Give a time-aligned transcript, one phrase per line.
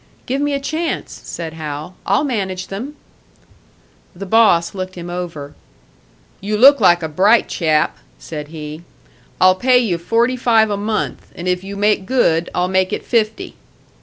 [0.25, 1.95] "Give me a chance," said Hal.
[2.07, 2.95] "I'll manage them."
[4.15, 5.53] The boss looked him over.
[6.39, 8.81] "You look like a bright chap," said he.
[9.39, 13.05] "I'll pay you forty five a month, and if you make good I'll make it
[13.05, 13.53] fifty."